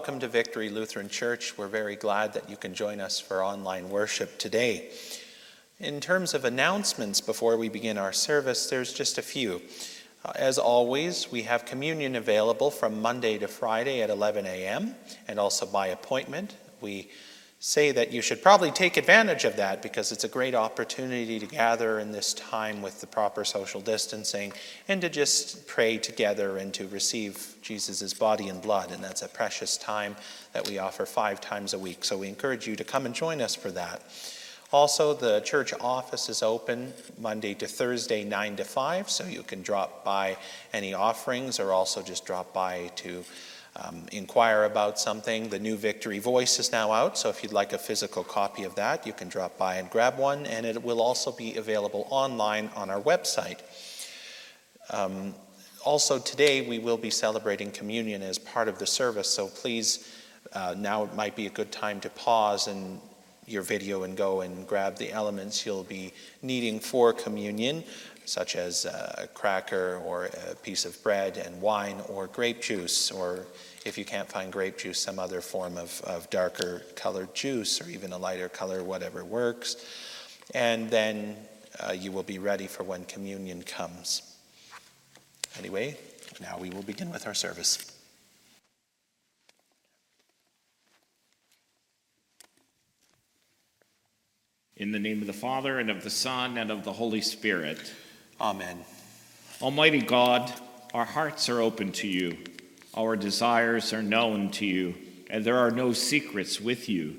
[0.00, 1.58] Welcome to Victory Lutheran Church.
[1.58, 4.88] We're very glad that you can join us for online worship today.
[5.78, 9.60] In terms of announcements before we begin our service, there's just a few.
[10.24, 14.94] Uh, as always, we have communion available from Monday to Friday at 11 a.m.
[15.28, 16.54] and also by appointment.
[16.80, 17.10] We
[17.62, 21.44] say that you should probably take advantage of that because it's a great opportunity to
[21.44, 24.50] gather in this time with the proper social distancing
[24.88, 28.90] and to just pray together and to receive Jesus' body and blood.
[28.90, 30.16] And that's a precious time
[30.54, 32.02] that we offer five times a week.
[32.02, 34.00] So we encourage you to come and join us for that.
[34.72, 39.62] Also, the church office is open Monday to Thursday, 9 to 5, so you can
[39.62, 40.38] drop by
[40.72, 43.22] any offerings or also just drop by to
[43.80, 45.48] um, inquire about something.
[45.48, 48.74] The new Victory Voice is now out, so if you'd like a physical copy of
[48.74, 52.70] that, you can drop by and grab one, and it will also be available online
[52.76, 53.60] on our website.
[54.90, 55.34] Um,
[55.84, 60.12] also, today we will be celebrating communion as part of the service, so please,
[60.52, 63.00] uh, now it might be a good time to pause and
[63.46, 66.12] your video and go and grab the elements you'll be
[66.42, 67.82] needing for communion
[68.30, 73.44] such as a cracker or a piece of bread and wine or grape juice, or
[73.84, 77.90] if you can't find grape juice, some other form of, of darker colored juice or
[77.90, 79.84] even a lighter color, whatever works.
[80.54, 81.36] And then
[81.80, 84.22] uh, you will be ready for when communion comes.
[85.58, 85.96] Anyway,
[86.40, 87.96] now we will begin with our service.
[94.76, 97.92] In the name of the Father, and of the Son, and of the Holy Spirit.
[98.40, 98.84] Amen.
[99.60, 100.50] Almighty God,
[100.94, 102.38] our hearts are open to you,
[102.96, 104.94] our desires are known to you,
[105.28, 107.16] and there are no secrets with you.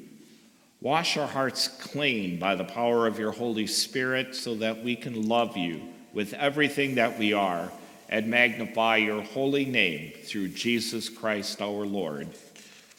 [0.82, 5.28] Wash our hearts clean by the power of your Holy Spirit so that we can
[5.28, 5.82] love you
[6.12, 7.72] with everything that we are
[8.10, 12.30] and magnify your holy name through Jesus Christ our Lord.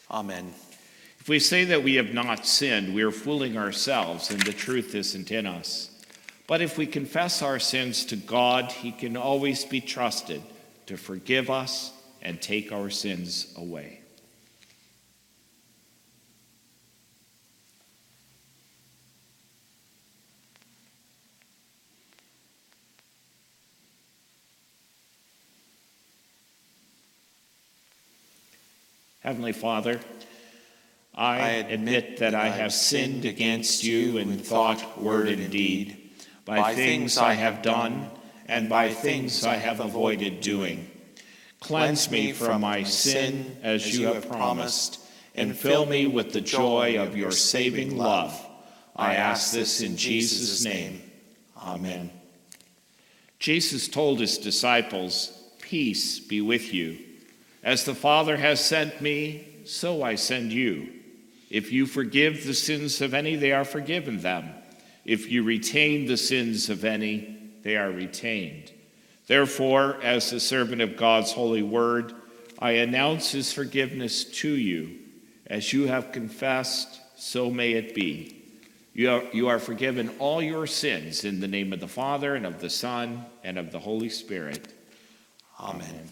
[0.09, 0.53] Amen.
[1.19, 4.95] If we say that we have not sinned, we are fooling ourselves and the truth
[4.95, 5.89] isn't in us.
[6.45, 10.41] But if we confess our sins to God, He can always be trusted
[10.87, 13.99] to forgive us and take our sins away.
[29.21, 30.01] Heavenly Father,
[31.15, 36.02] I, I admit that I have sinned against you in thought, word, and deed
[36.45, 38.09] by things I have done
[38.47, 40.89] and by things I have avoided doing.
[41.59, 44.99] Cleanse me from my sin as you have promised,
[45.33, 48.37] and fill me with the joy of your saving love.
[48.95, 51.01] I ask this in Jesus' name.
[51.57, 52.11] Amen.
[53.39, 55.31] Jesus told his disciples,
[55.61, 56.99] Peace be with you.
[57.63, 60.89] As the Father has sent me, so I send you.
[61.49, 64.49] If you forgive the sins of any, they are forgiven them.
[65.05, 68.71] If you retain the sins of any, they are retained.
[69.27, 72.13] Therefore, as the servant of God's holy word,
[72.59, 74.99] I announce his forgiveness to you.
[75.47, 78.43] As you have confessed, so may it be.
[78.93, 82.45] You are, you are forgiven all your sins in the name of the Father, and
[82.45, 84.73] of the Son, and of the Holy Spirit.
[85.59, 85.85] Amen.
[85.89, 86.11] Amen.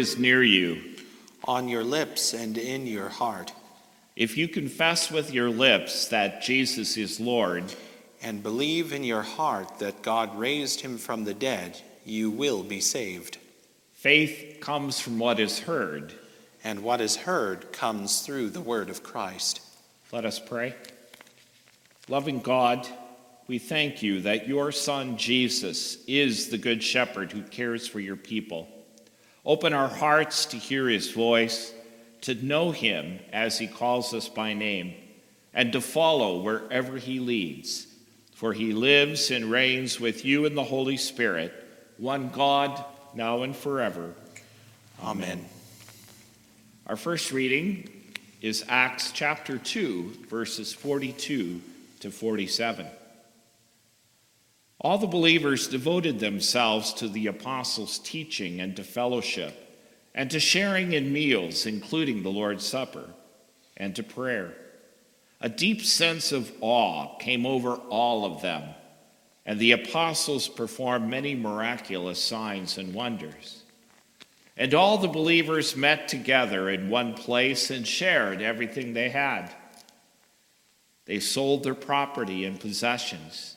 [0.00, 0.80] Is near you,
[1.44, 3.52] on your lips and in your heart.
[4.16, 7.64] If you confess with your lips that Jesus is Lord,
[8.22, 12.80] and believe in your heart that God raised him from the dead, you will be
[12.80, 13.36] saved.
[13.92, 16.14] Faith comes from what is heard,
[16.64, 19.60] and what is heard comes through the word of Christ.
[20.12, 20.74] Let us pray.
[22.08, 22.88] Loving God,
[23.46, 28.16] we thank you that your Son Jesus is the Good Shepherd who cares for your
[28.16, 28.66] people.
[29.44, 31.72] Open our hearts to hear his voice,
[32.22, 34.94] to know him as he calls us by name,
[35.54, 37.86] and to follow wherever he leads.
[38.34, 41.52] For he lives and reigns with you in the Holy Spirit,
[41.98, 44.14] one God, now and forever.
[45.02, 45.44] Amen.
[46.86, 47.88] Our first reading
[48.40, 51.60] is Acts chapter 2, verses 42
[52.00, 52.86] to 47.
[54.82, 59.78] All the believers devoted themselves to the apostles' teaching and to fellowship,
[60.14, 63.10] and to sharing in meals, including the Lord's Supper,
[63.76, 64.54] and to prayer.
[65.42, 68.74] A deep sense of awe came over all of them,
[69.44, 73.62] and the apostles performed many miraculous signs and wonders.
[74.56, 79.50] And all the believers met together in one place and shared everything they had.
[81.04, 83.56] They sold their property and possessions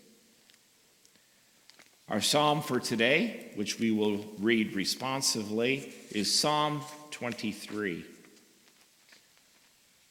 [2.11, 8.03] Our psalm for today, which we will read responsively, is Psalm 23.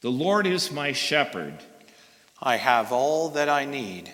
[0.00, 1.62] The Lord is my shepherd.
[2.40, 4.11] I have all that I need.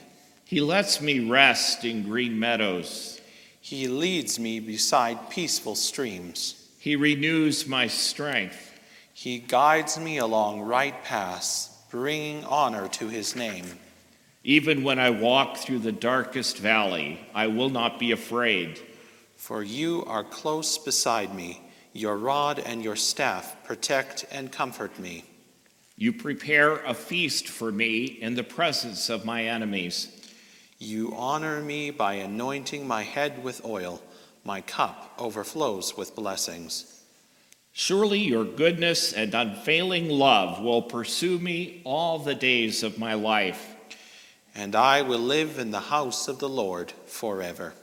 [0.46, 3.20] He lets me rest in green meadows.
[3.60, 6.68] He leads me beside peaceful streams.
[6.80, 8.80] He renews my strength.
[9.14, 13.78] He guides me along right paths, bringing honor to his name.
[14.48, 18.80] Even when I walk through the darkest valley, I will not be afraid.
[19.34, 21.62] For you are close beside me.
[21.92, 25.24] Your rod and your staff protect and comfort me.
[25.96, 30.30] You prepare a feast for me in the presence of my enemies.
[30.78, 34.00] You honor me by anointing my head with oil.
[34.44, 37.02] My cup overflows with blessings.
[37.72, 43.72] Surely your goodness and unfailing love will pursue me all the days of my life
[44.56, 47.74] and I will live in the house of the Lord forever.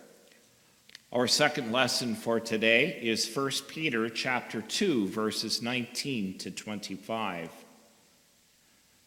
[1.12, 7.52] Our second lesson for today is 1 Peter chapter 2 verses 19 to 25.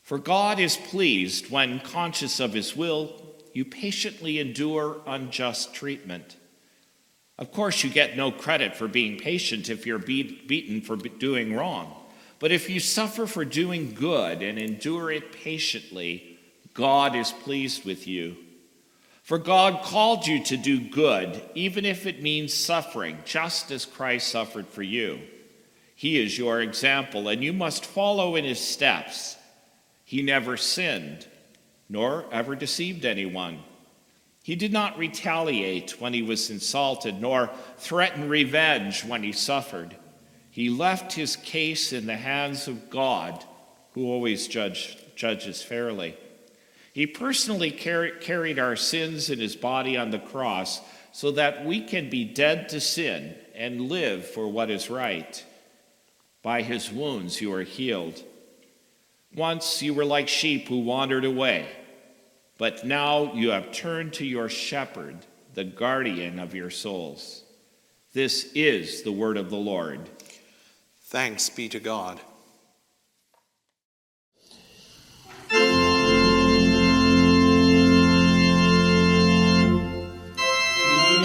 [0.04, 3.20] For God is pleased when conscious of his will
[3.52, 6.36] you patiently endure unjust treatment.
[7.36, 11.52] Of course you get no credit for being patient if you're beat, beaten for doing
[11.56, 11.96] wrong.
[12.38, 16.35] But if you suffer for doing good and endure it patiently,
[16.76, 18.36] God is pleased with you.
[19.22, 24.28] For God called you to do good, even if it means suffering, just as Christ
[24.28, 25.20] suffered for you.
[25.96, 29.36] He is your example, and you must follow in his steps.
[30.04, 31.26] He never sinned,
[31.88, 33.64] nor ever deceived anyone.
[34.42, 39.96] He did not retaliate when he was insulted, nor threaten revenge when he suffered.
[40.50, 43.44] He left his case in the hands of God,
[43.92, 46.16] who always judge, judges fairly.
[46.96, 50.80] He personally carried our sins in his body on the cross
[51.12, 55.44] so that we can be dead to sin and live for what is right.
[56.42, 58.24] By his wounds you are healed.
[59.34, 61.68] Once you were like sheep who wandered away,
[62.56, 65.18] but now you have turned to your shepherd,
[65.52, 67.44] the guardian of your souls.
[68.14, 70.08] This is the word of the Lord.
[71.02, 72.18] Thanks be to God.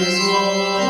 [0.08, 0.81] is Lord.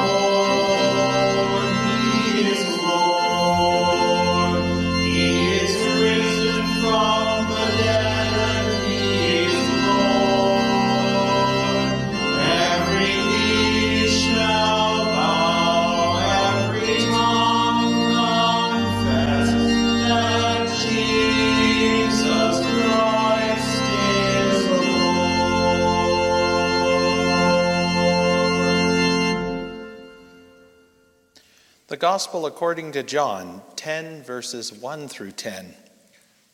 [32.02, 35.76] Gospel according to John 10, verses 1 through 10.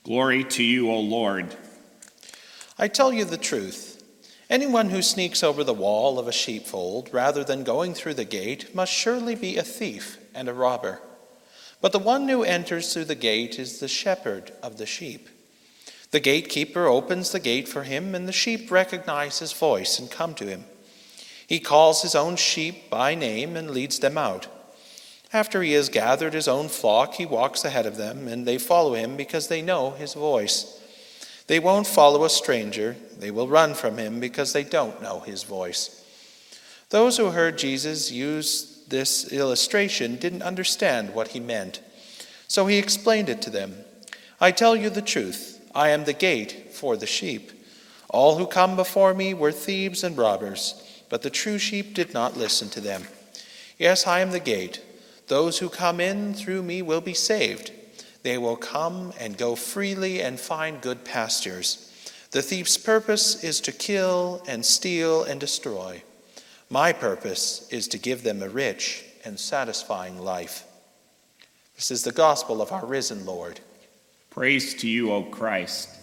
[0.04, 1.56] Glory to you, O Lord.
[2.78, 4.04] I tell you the truth.
[4.50, 8.76] Anyone who sneaks over the wall of a sheepfold rather than going through the gate
[8.76, 11.00] must surely be a thief and a robber.
[11.80, 15.30] But the one who enters through the gate is the shepherd of the sheep.
[16.12, 20.34] The gatekeeper opens the gate for him, and the sheep recognize his voice and come
[20.36, 20.66] to him.
[21.48, 24.50] He calls his own sheep by name and leads them out.
[25.34, 28.94] After he has gathered his own flock, he walks ahead of them, and they follow
[28.94, 30.74] him because they know his voice.
[31.48, 35.44] They won't follow a stranger, they will run from him because they don't know his
[35.44, 36.04] voice.
[36.90, 41.82] Those who heard Jesus use this illustration didn't understand what he meant,
[42.48, 43.76] so he explained it to them.
[44.40, 47.52] I tell you the truth, I am the gate for the sheep.
[48.10, 52.38] All who come before me were thieves and robbers, but the true sheep did not
[52.38, 53.04] listen to them.
[53.78, 54.82] Yes, I am the gate.
[55.28, 57.72] Those who come in through me will be saved.
[58.24, 61.84] They will come and go freely and find good pastures.
[62.32, 66.04] The thief's purpose is to kill and steal and destroy.
[66.70, 70.66] My purpose is to give them a rich and satisfying life.
[71.76, 73.60] This is the gospel of our risen Lord.
[74.30, 75.97] Praise to you, O Christ.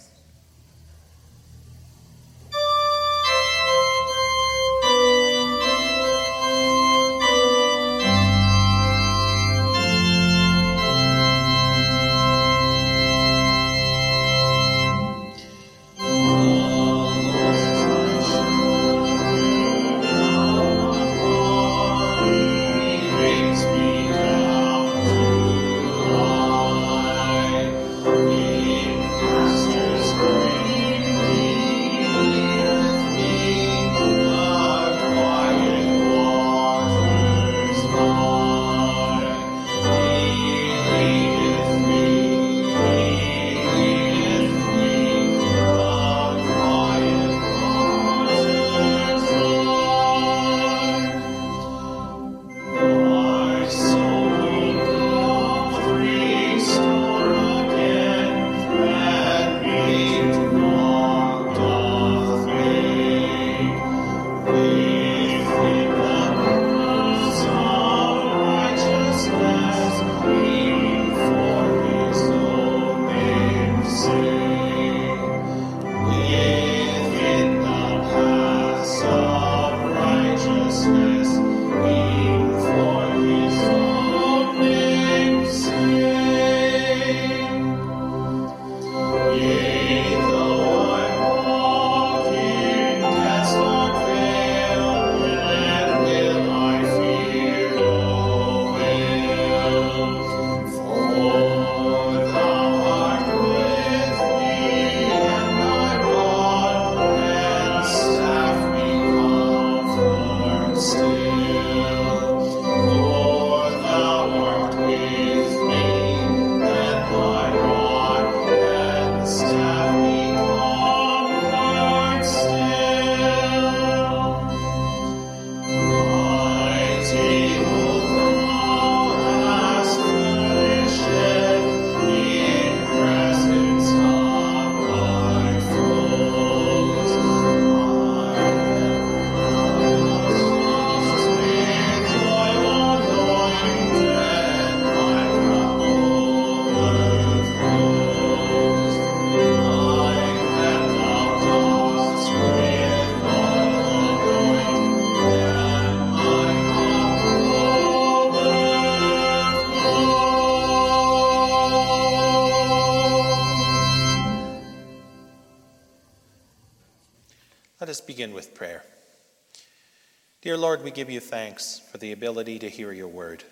[170.75, 173.45] Lord, we give you thanks for the ability to hear your word.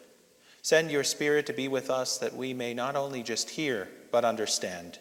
[0.61, 4.25] Send your Spirit to be with us that we may not only just hear, but
[4.25, 4.99] understand.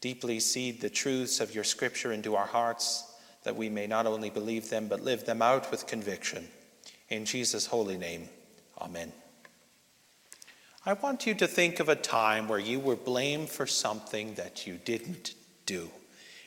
[0.00, 3.14] Deeply seed the truths of your scripture into our hearts,
[3.44, 6.48] that we may not only believe them, but live them out with conviction.
[7.10, 8.28] In Jesus' holy name,
[8.80, 9.12] amen.
[10.84, 14.66] I want you to think of a time where you were blamed for something that
[14.66, 15.90] you didn't do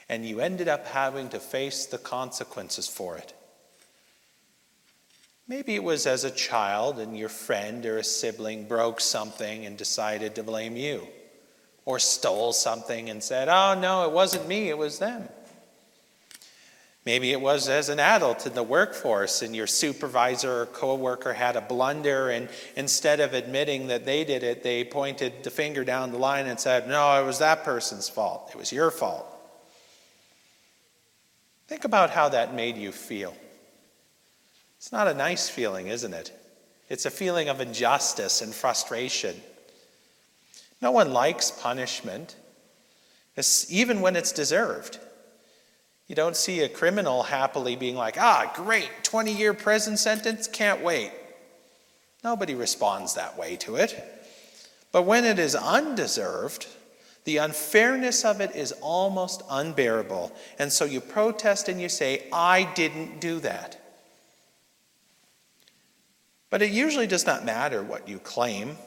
[0.09, 3.33] and you ended up having to face the consequences for it.
[5.47, 9.77] Maybe it was as a child and your friend or a sibling broke something and
[9.77, 11.07] decided to blame you,
[11.85, 15.27] or stole something and said, Oh, no, it wasn't me, it was them.
[17.05, 21.57] Maybe it was as an adult in the workforce and your supervisor or coworker had
[21.57, 26.13] a blunder and instead of admitting that they did it, they pointed the finger down
[26.13, 28.51] the line and said, "No, it was that person's fault.
[28.51, 29.25] It was your fault."
[31.67, 33.35] Think about how that made you feel.
[34.83, 36.37] It's not a nice feeling, isn't it?
[36.89, 39.33] It's a feeling of injustice and frustration.
[40.81, 42.35] No one likes punishment,
[43.69, 44.99] even when it's deserved.
[46.07, 50.81] You don't see a criminal happily being like, ah, great, 20 year prison sentence, can't
[50.81, 51.13] wait.
[52.21, 53.97] Nobody responds that way to it.
[54.91, 56.67] But when it is undeserved,
[57.23, 60.33] the unfairness of it is almost unbearable.
[60.59, 63.79] And so you protest and you say, I didn't do that.
[66.53, 68.77] But it usually does not matter what you claim.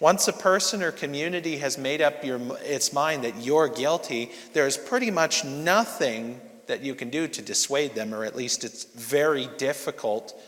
[0.00, 4.76] Once a person or community has made up your, its mind that you're guilty, there's
[4.76, 9.48] pretty much nothing that you can do to dissuade them, or at least it's very
[9.56, 10.38] difficult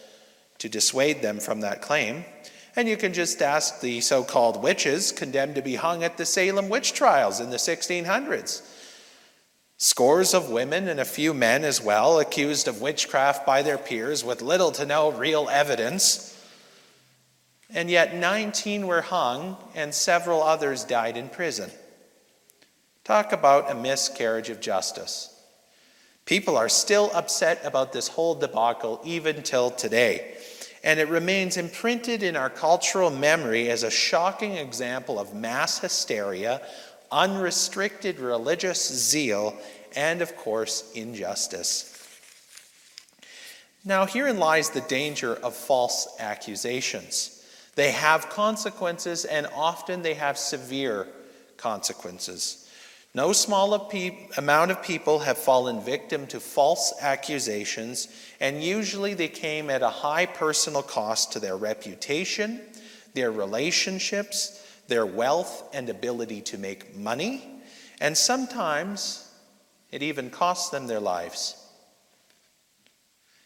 [0.59, 2.27] to dissuade them from that claim.
[2.77, 6.27] And you can just ask the so called witches condemned to be hung at the
[6.27, 8.61] Salem witch trials in the 1600s.
[9.79, 14.25] Scores of women and a few men as well, accused of witchcraft by their peers
[14.25, 16.33] with little to no real evidence.
[17.69, 21.71] And yet 19 were hung and several others died in prison.
[23.05, 25.33] Talk about a miscarriage of justice.
[26.25, 30.37] People are still upset about this whole debacle even till today.
[30.83, 36.63] And it remains imprinted in our cultural memory as a shocking example of mass hysteria,
[37.11, 39.57] unrestricted religious zeal,
[39.95, 41.93] and of course, injustice.
[43.85, 47.45] Now, herein lies the danger of false accusations.
[47.77, 51.07] They have consequences, and often they have severe
[51.57, 52.69] consequences.
[53.15, 53.89] No small
[54.37, 58.09] amount of people have fallen victim to false accusations,
[58.41, 62.61] and usually they came at a high personal cost to their reputation,
[63.15, 67.45] their relationships, their wealth, and ability to make money,
[68.01, 69.31] and sometimes
[69.91, 71.63] it even costs them their lives.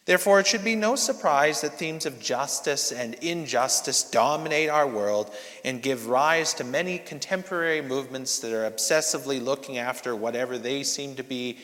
[0.07, 5.33] Therefore, it should be no surprise that themes of justice and injustice dominate our world
[5.65, 11.15] and give rise to many contemporary movements that are obsessively looking after whatever they seem
[11.15, 11.59] to be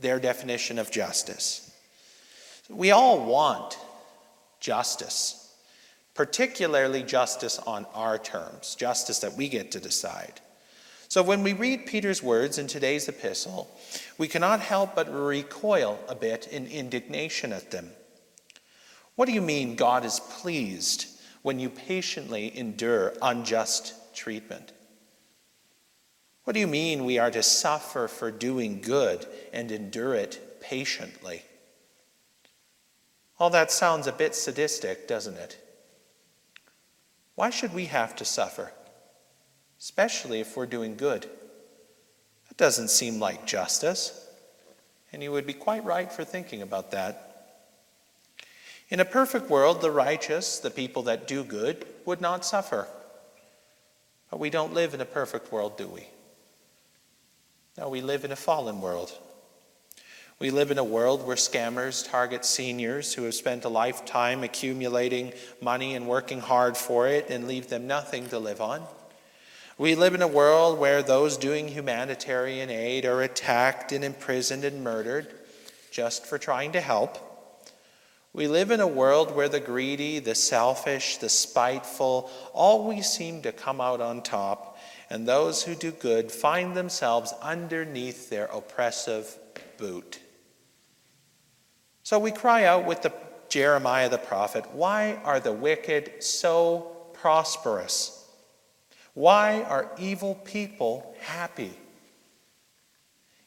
[0.00, 1.70] their definition of justice.
[2.70, 3.78] We all want
[4.58, 5.45] justice,
[6.16, 10.40] particularly justice on our terms, justice that we get to decide.
[11.08, 13.70] So when we read Peter's words in today's epistle,
[14.18, 17.90] we cannot help but recoil a bit in indignation at them.
[19.14, 21.06] What do you mean God is pleased
[21.42, 24.72] when you patiently endure unjust treatment?
[26.44, 31.42] What do you mean we are to suffer for doing good and endure it patiently?
[33.38, 35.65] All that sounds a bit sadistic, doesn't it?
[37.36, 38.72] Why should we have to suffer?
[39.78, 41.22] especially if we're doing good.
[42.48, 44.28] That doesn't seem like justice,
[45.12, 47.22] and you would be quite right for thinking about that.
[48.88, 52.86] In a perfect world, the righteous, the people that do good, would not suffer.
[54.30, 56.06] But we don't live in a perfect world, do we?
[57.76, 59.12] No, we live in a fallen world.
[60.38, 65.32] We live in a world where scammers target seniors who have spent a lifetime accumulating
[65.62, 68.82] money and working hard for it and leave them nothing to live on.
[69.78, 74.84] We live in a world where those doing humanitarian aid are attacked and imprisoned and
[74.84, 75.26] murdered
[75.90, 77.16] just for trying to help.
[78.34, 83.52] We live in a world where the greedy, the selfish, the spiteful always seem to
[83.52, 89.34] come out on top, and those who do good find themselves underneath their oppressive
[89.78, 90.20] boot.
[92.06, 93.12] So we cry out with the
[93.48, 98.30] Jeremiah the prophet, Why are the wicked so prosperous?
[99.14, 101.72] Why are evil people happy?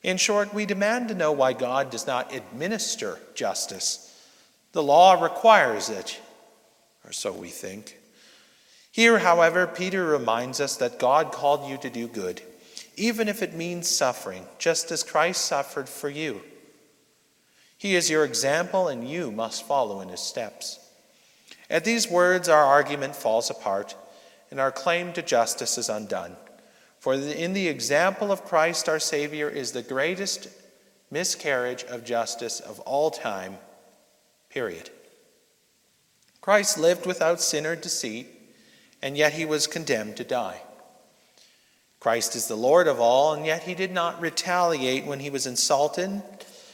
[0.03, 4.13] In short, we demand to know why God does not administer justice.
[4.73, 6.19] The law requires it,
[7.05, 7.97] or so we think.
[8.91, 12.41] Here, however, Peter reminds us that God called you to do good,
[12.97, 16.41] even if it means suffering, just as Christ suffered for you.
[17.79, 20.79] He is your example, and you must follow in his steps.
[21.67, 23.95] At these words, our argument falls apart
[24.51, 26.35] and our claim to justice is undone.
[26.99, 30.49] For in the example of Christ our Savior is the greatest
[31.11, 33.57] miscarriage of justice of all time,
[34.49, 34.89] period.
[36.41, 38.27] Christ lived without sin or deceit,
[39.01, 40.61] and yet he was condemned to die.
[41.99, 45.45] Christ is the Lord of all, and yet he did not retaliate when he was
[45.45, 46.21] insulted,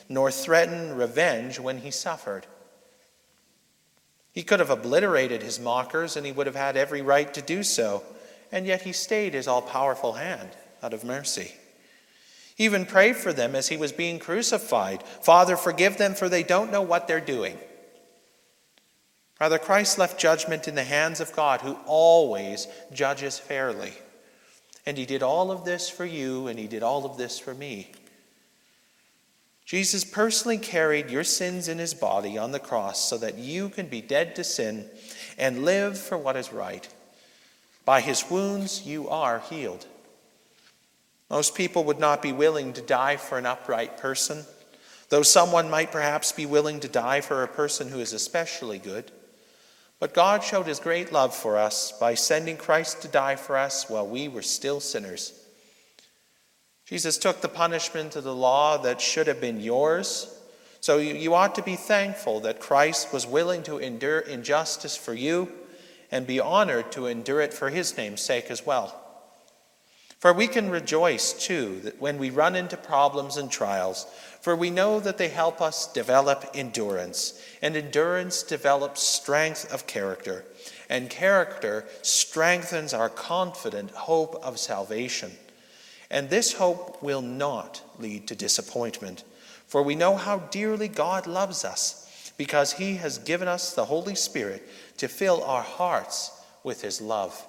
[0.07, 2.45] nor threaten revenge when he suffered.
[4.31, 7.63] He could have obliterated his mockers, and he would have had every right to do
[7.63, 8.03] so,
[8.51, 10.49] and yet he stayed his all powerful hand
[10.83, 11.53] out of mercy.
[12.55, 16.43] He even prayed for them as he was being crucified Father, forgive them, for they
[16.43, 17.57] don't know what they're doing.
[19.39, 23.93] Rather, Christ left judgment in the hands of God, who always judges fairly.
[24.85, 27.53] And he did all of this for you, and he did all of this for
[27.53, 27.91] me.
[29.65, 33.87] Jesus personally carried your sins in his body on the cross so that you can
[33.87, 34.85] be dead to sin
[35.39, 36.87] and live for what is right.
[37.83, 39.87] By his wounds, you are healed.
[41.31, 44.45] Most people would not be willing to die for an upright person,
[45.09, 49.11] though someone might perhaps be willing to die for a person who is especially good.
[49.99, 53.89] But God showed his great love for us by sending Christ to die for us
[53.89, 55.44] while we were still sinners.
[56.85, 60.31] Jesus took the punishment of the law that should have been yours.
[60.81, 65.51] So you, ought to be thankful that Christ was willing to endure injustice for you
[66.11, 69.01] and be honored to endure it for his name's sake as well.
[70.19, 74.05] For we can rejoice too that when we run into problems and trials,
[74.41, 80.45] for we know that they help us develop endurance, and endurance develops strength of character,
[80.89, 85.31] and character strengthens our confident hope of salvation.
[86.15, 89.25] And this hope will not lead to disappointment,
[89.67, 94.15] for we know how dearly God loves us, because he has given us the Holy
[94.15, 96.31] Spirit to fill our hearts
[96.63, 97.45] with his love.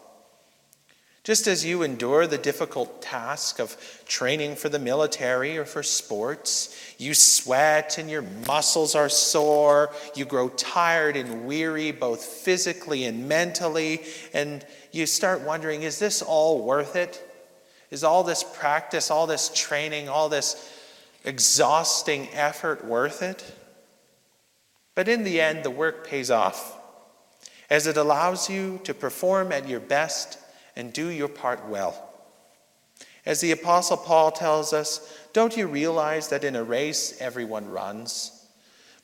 [1.23, 6.77] Just as you endure the difficult task of training for the military or for sports,
[6.99, 13.29] you sweat and your muscles are sore, you grow tired and weary both physically and
[13.29, 14.03] mentally,
[14.35, 17.23] and you start wondering is this all worth it?
[17.91, 20.73] Is all this practice, all this training, all this
[21.25, 23.45] exhausting effort worth it?
[24.95, 26.77] But in the end, the work pays off
[27.69, 30.39] as it allows you to perform at your best
[30.77, 32.03] and do your part well.
[33.25, 38.47] As the Apostle Paul tells us, don't you realize that in a race everyone runs,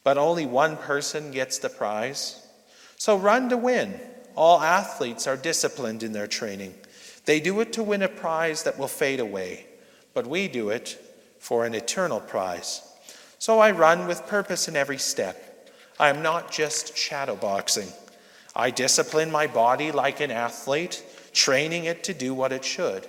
[0.04, 2.46] but only one person gets the prize?
[2.96, 3.98] So run to win.
[4.36, 6.74] All athletes are disciplined in their training.
[7.24, 9.66] They do it to win a prize that will fade away,
[10.14, 10.98] but we do it
[11.38, 12.82] for an eternal prize.
[13.38, 15.70] So I run with purpose in every step.
[15.98, 17.92] I am not just shadowboxing.
[18.54, 23.06] I discipline my body like an athlete training it to do what it should.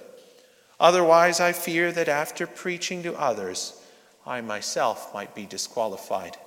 [0.79, 3.79] Otherwise, I fear that after preaching to others,
[4.25, 6.37] I myself might be disqualified.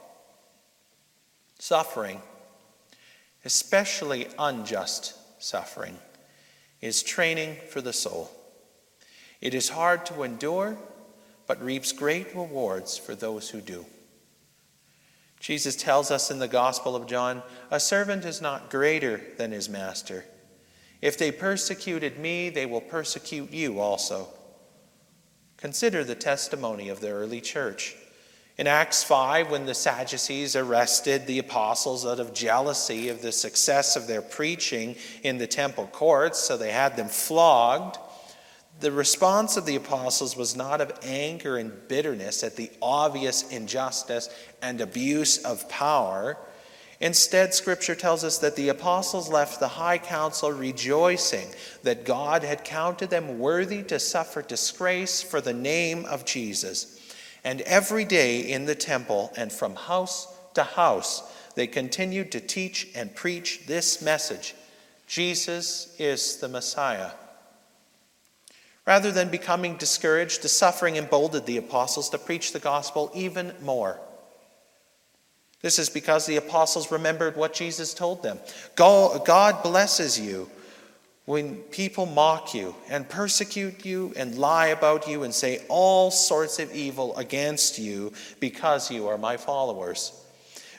[1.59, 2.21] Suffering,
[3.45, 5.99] especially unjust suffering,
[6.81, 8.31] is training for the soul.
[9.41, 10.77] It is hard to endure,
[11.47, 13.87] but reaps great rewards for those who do.
[15.41, 19.69] Jesus tells us in the Gospel of John a servant is not greater than his
[19.69, 20.25] master.
[21.03, 24.29] If they persecuted me, they will persecute you also.
[25.57, 27.97] Consider the testimony of the early church.
[28.59, 33.97] In Acts 5, when the Sadducees arrested the apostles out of jealousy of the success
[33.97, 37.99] of their preaching in the temple courts, so they had them flogged,
[38.81, 44.31] the response of the apostles was not of anger and bitterness at the obvious injustice
[44.63, 46.39] and abuse of power.
[46.99, 51.47] Instead, Scripture tells us that the apostles left the high council rejoicing
[51.83, 56.96] that God had counted them worthy to suffer disgrace for the name of Jesus.
[57.47, 61.23] And every day in the temple and from house to house,
[61.55, 64.57] they continued to teach and preach this message
[65.07, 67.13] Jesus is the Messiah.
[68.85, 74.01] Rather than becoming discouraged, the suffering emboldened the apostles to preach the gospel even more.
[75.63, 78.41] This is because the apostles remembered what Jesus told them
[78.75, 80.51] God blesses you
[81.27, 86.59] when people mock you and persecute you and lie about you and say all sorts
[86.61, 90.13] of evil against you because you are my followers.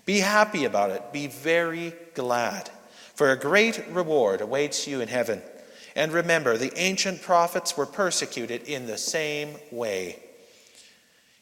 [0.05, 1.11] Be happy about it.
[1.11, 2.69] Be very glad,
[3.13, 5.41] for a great reward awaits you in heaven.
[5.97, 10.23] And remember, the ancient prophets were persecuted in the same way.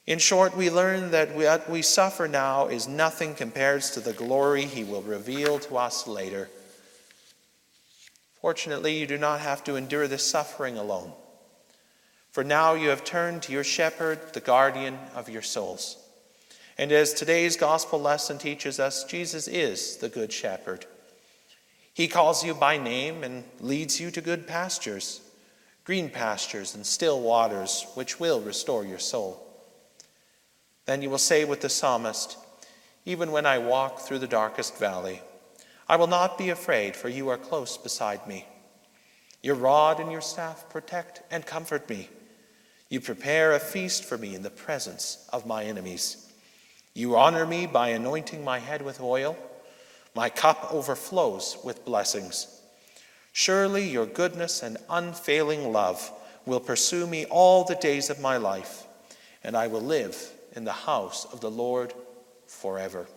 [0.08, 4.66] In short, we learn that what we suffer now is nothing compared to the glory
[4.66, 6.50] he will reveal to us later.
[8.46, 11.12] Fortunately, you do not have to endure this suffering alone.
[12.30, 15.98] For now you have turned to your shepherd, the guardian of your souls.
[16.78, 20.86] And as today's gospel lesson teaches us, Jesus is the good shepherd.
[21.92, 25.22] He calls you by name and leads you to good pastures,
[25.84, 29.44] green pastures and still waters, which will restore your soul.
[30.86, 32.38] Then you will say with the psalmist,
[33.06, 35.24] Even when I walk through the darkest valley,
[35.88, 38.46] I will not be afraid, for you are close beside me.
[39.44, 42.10] Your rod and your staff protect and comfort me.
[42.90, 46.32] You prepare a feast for me in the presence of my enemies.
[46.94, 49.38] You honor me by anointing my head with oil.
[50.16, 52.48] My cup overflows with blessings.
[53.34, 56.12] Surely your goodness and unfailing love
[56.46, 58.88] will pursue me all the days of my life,
[59.44, 61.94] and I will live in the house of the Lord
[62.48, 63.08] forever.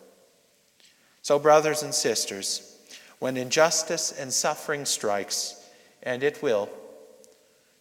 [1.23, 2.79] So, brothers and sisters,
[3.19, 5.67] when injustice and suffering strikes,
[6.03, 6.69] and it will,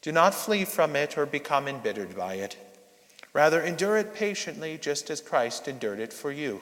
[0.01, 2.57] do not flee from it or become embittered by it.
[3.33, 6.61] Rather, endure it patiently, just as Christ endured it for you.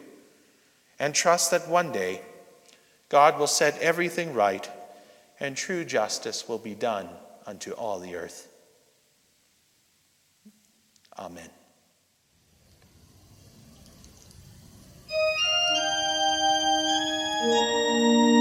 [1.00, 2.22] And trust that one day
[3.10, 4.70] God will set everything right
[5.40, 7.10] and true justice will be done
[7.46, 8.48] unto all the earth.
[11.18, 11.50] Amen.
[17.46, 18.35] Música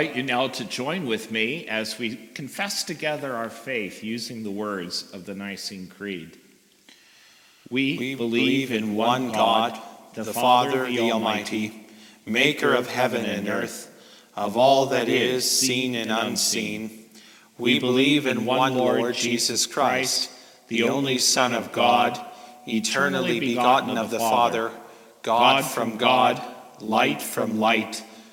[0.00, 4.50] invite you now to join with me as we confess together our faith using the
[4.50, 6.38] words of the Nicene Creed.
[7.68, 9.78] We, we believe in one God,
[10.14, 11.86] the Father, the Almighty,
[12.24, 13.94] maker of heaven and earth,
[14.34, 17.04] of all that is seen and unseen.
[17.58, 20.30] We believe in one Lord Jesus Christ,
[20.68, 22.18] the only Son of God,
[22.66, 24.70] eternally begotten of the Father,
[25.20, 26.42] God from God,
[26.80, 28.02] light from light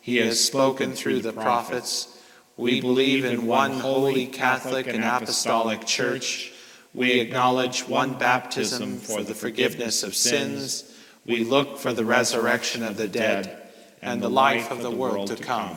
[0.00, 2.18] He has spoken through the prophets.
[2.56, 6.52] We believe in one holy Catholic and Apostolic Church.
[6.92, 10.98] We acknowledge one baptism for the forgiveness of sins.
[11.26, 13.62] We look for the resurrection of the dead
[14.02, 15.76] and the life of the world to come.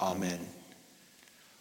[0.00, 0.38] Amen.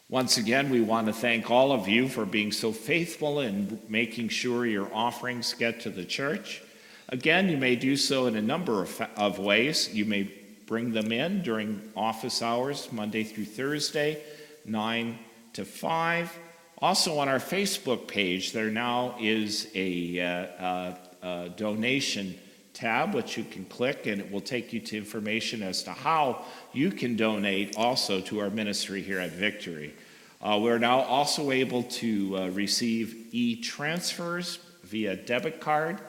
[0.09, 4.29] Once again, we want to thank all of you for being so faithful in making
[4.29, 6.61] sure your offerings get to the church.
[7.09, 9.93] Again, you may do so in a number of, of ways.
[9.93, 10.31] You may
[10.65, 14.21] bring them in during office hours, Monday through Thursday,
[14.65, 15.19] 9
[15.53, 16.37] to 5.
[16.79, 20.95] Also, on our Facebook page, there now is a, uh,
[21.25, 22.35] uh, donation
[22.73, 26.43] tab, which you can click, and it will take you to information as to how
[26.73, 29.93] you can donate also to our ministry here at Victory.
[30.41, 35.99] Uh, we're now also able to uh, receive e transfers via debit card.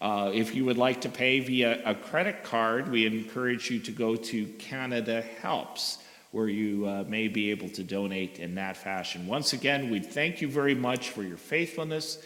[0.00, 3.90] Uh, if you would like to pay via a credit card, we encourage you to
[3.90, 5.98] go to Canada Helps,
[6.32, 9.26] where you uh, may be able to donate in that fashion.
[9.26, 12.18] Once again, we thank you very much for your faithfulness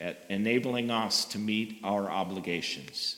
[0.00, 3.16] at enabling us to meet our obligations.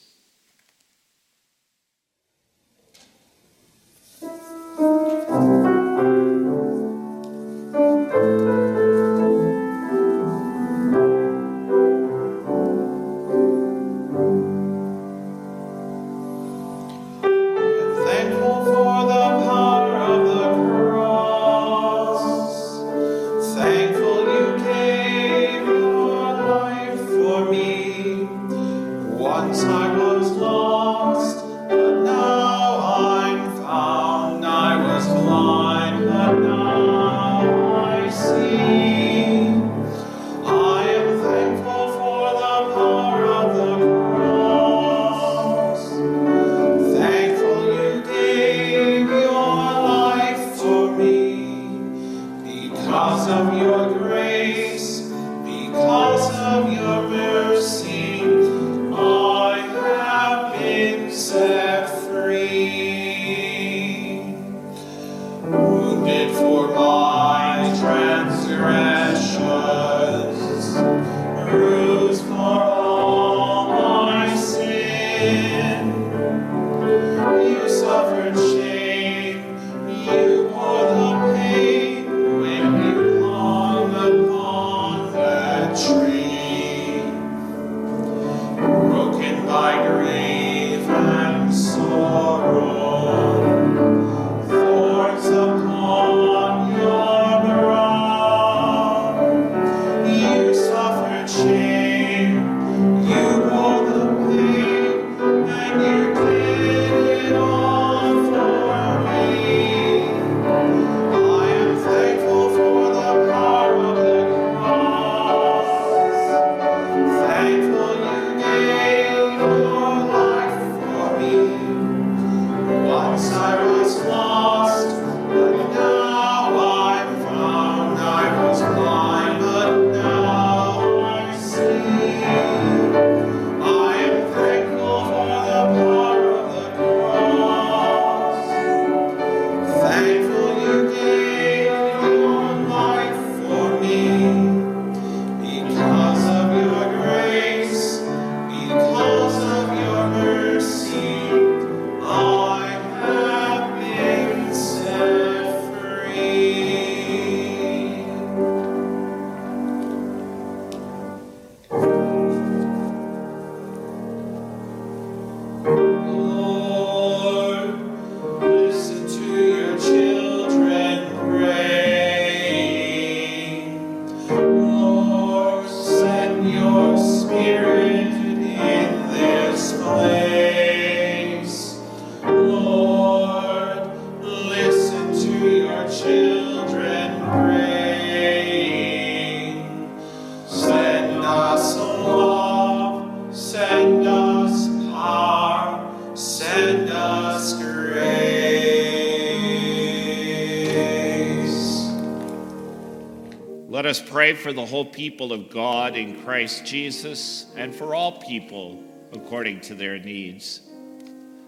[204.41, 208.83] For the whole people of God in Christ Jesus and for all people
[209.13, 210.61] according to their needs.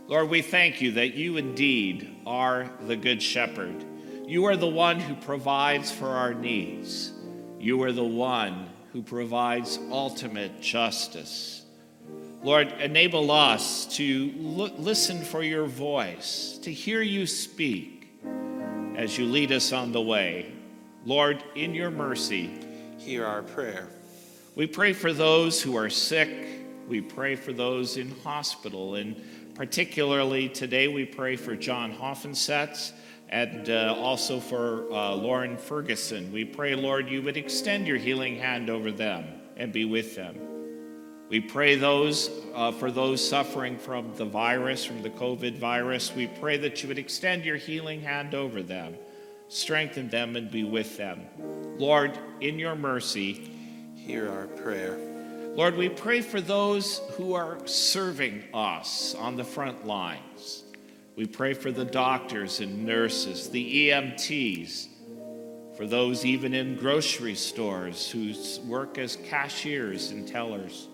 [0.07, 3.85] Lord, we thank you that you indeed are the Good Shepherd.
[4.27, 7.13] You are the one who provides for our needs.
[7.59, 11.65] You are the one who provides ultimate justice.
[12.43, 18.09] Lord, enable us to listen for your voice, to hear you speak
[18.97, 20.53] as you lead us on the way
[21.05, 22.51] Lord, in your mercy,
[23.03, 23.89] hear our prayer.
[24.55, 26.31] We pray for those who are sick.
[26.87, 28.95] We pray for those in hospital.
[28.95, 29.21] And
[29.55, 32.93] particularly today, we pray for John Hoffensetz
[33.29, 36.31] and uh, also for uh, Lauren Ferguson.
[36.33, 39.25] We pray, Lord, you would extend your healing hand over them
[39.57, 40.39] and be with them.
[41.29, 46.15] We pray those uh, for those suffering from the virus, from the COVID virus.
[46.15, 48.97] We pray that you would extend your healing hand over them
[49.53, 51.21] strengthen them and be with them.
[51.77, 53.35] Lord, in your mercy,
[53.95, 54.99] hear our prayer.
[55.55, 60.65] Lord, we pray for those who are serving us on the front lines.
[61.15, 64.89] We pray for the doctors and nurses, the EMTs,
[65.77, 68.35] for those even in grocery stores who
[68.67, 70.89] work as cashiers and tellers.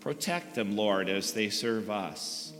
[0.00, 2.52] Protect them, Lord, as they serve us.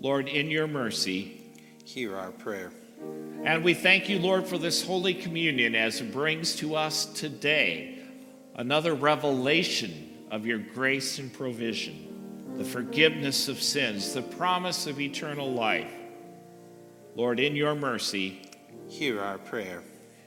[0.00, 1.40] Lord, in your mercy,
[1.84, 2.72] hear our prayer.
[3.44, 7.98] And we thank you, Lord, for this Holy Communion as it brings to us today
[8.56, 15.52] another revelation of your grace and provision, the forgiveness of sins, the promise of eternal
[15.52, 15.92] life.
[17.14, 18.42] Lord, in your mercy,
[18.88, 19.82] hear our prayer.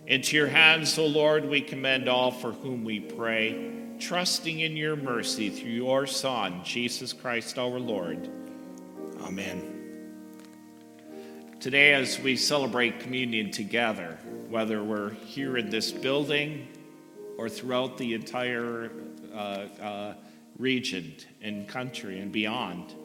[0.07, 4.95] Into your hands, O Lord, we commend all for whom we pray, trusting in your
[4.95, 8.30] mercy through your Son, Jesus Christ our Lord.
[9.22, 9.80] Amen.
[11.62, 14.18] Today, as we celebrate communion together,
[14.49, 16.68] whether we're here in this building
[17.38, 18.91] or throughout the entire
[19.32, 20.14] uh, uh,
[20.57, 22.95] region and country and beyond,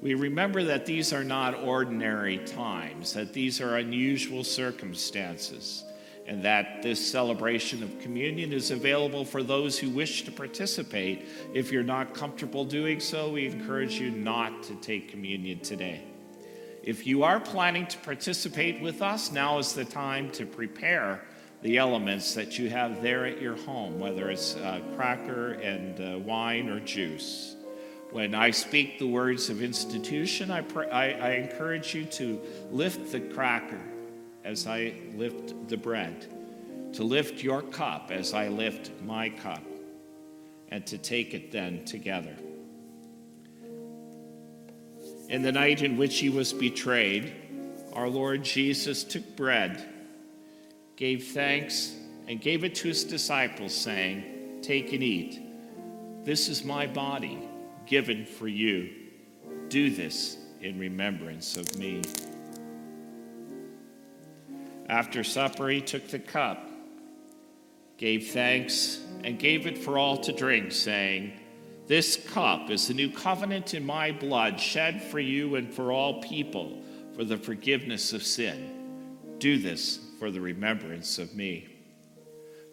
[0.00, 5.84] we remember that these are not ordinary times, that these are unusual circumstances,
[6.26, 11.28] and that this celebration of communion is available for those who wish to participate.
[11.52, 16.02] If you're not comfortable doing so, we encourage you not to take communion today.
[16.88, 21.20] If you are planning to participate with us, now is the time to prepare
[21.60, 26.18] the elements that you have there at your home, whether it's uh, cracker and uh,
[26.18, 27.56] wine or juice.
[28.10, 33.12] When I speak the words of institution, I, pr- I, I encourage you to lift
[33.12, 33.82] the cracker
[34.42, 36.26] as I lift the bread,
[36.94, 39.62] to lift your cup as I lift my cup,
[40.70, 42.34] and to take it then together.
[45.28, 47.34] In the night in which he was betrayed,
[47.92, 49.86] our Lord Jesus took bread,
[50.96, 51.94] gave thanks,
[52.26, 55.40] and gave it to his disciples, saying, Take and eat.
[56.24, 57.38] This is my body,
[57.86, 58.90] given for you.
[59.68, 62.02] Do this in remembrance of me.
[64.88, 66.70] After supper, he took the cup,
[67.98, 71.32] gave thanks, and gave it for all to drink, saying,
[71.88, 76.22] this cup is the new covenant in my blood, shed for you and for all
[76.22, 76.82] people
[77.16, 79.34] for the forgiveness of sin.
[79.38, 81.66] Do this for the remembrance of me.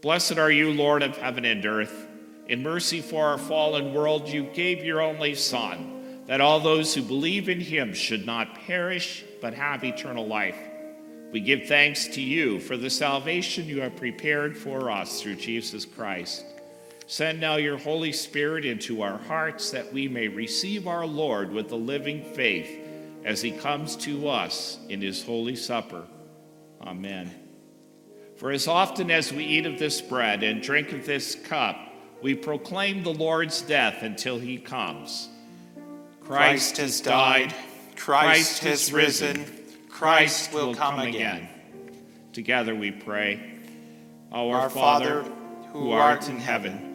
[0.01, 2.07] Blessed are you, Lord of heaven and earth.
[2.47, 7.01] In mercy for our fallen world, you gave your only Son, that all those who
[7.01, 10.57] believe in him should not perish, but have eternal life.
[11.31, 15.85] We give thanks to you for the salvation you have prepared for us through Jesus
[15.85, 16.45] Christ.
[17.07, 21.69] Send now your Holy Spirit into our hearts that we may receive our Lord with
[21.69, 22.79] the living faith
[23.23, 26.05] as he comes to us in his holy supper.
[26.81, 27.33] Amen.
[28.37, 31.77] For as often as we eat of this bread and drink of this cup,
[32.21, 35.29] we proclaim the Lord's death until he comes.
[36.21, 37.53] Christ has died,
[37.95, 39.45] Christ has risen,
[39.89, 41.47] Christ will come again.
[42.33, 43.53] Together we pray.
[44.31, 45.23] Our Father,
[45.71, 46.94] who art in heaven,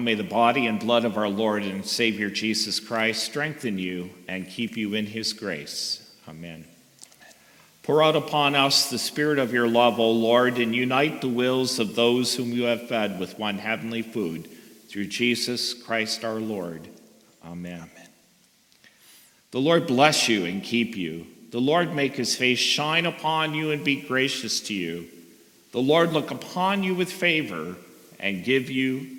[0.00, 4.08] Now may the body and blood of our Lord and Savior Jesus Christ strengthen you
[4.26, 6.10] and keep you in his grace.
[6.26, 6.64] Amen.
[7.82, 11.78] Pour out upon us the spirit of your love, O Lord, and unite the wills
[11.78, 14.48] of those whom you have fed with one heavenly food,
[14.88, 16.88] through Jesus Christ our Lord.
[17.44, 17.74] Amen.
[17.74, 18.08] Amen.
[19.50, 21.26] The Lord bless you and keep you.
[21.50, 25.08] The Lord make his face shine upon you and be gracious to you.
[25.72, 27.76] The Lord look upon you with favor
[28.18, 29.18] and give you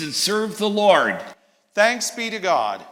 [0.00, 1.22] And serve the Lord.
[1.74, 2.84] Thanks be to God.